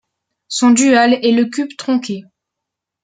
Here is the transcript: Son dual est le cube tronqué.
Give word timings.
Son 0.47 0.71
dual 0.71 1.19
est 1.23 1.31
le 1.31 1.45
cube 1.45 1.69
tronqué. 1.77 2.25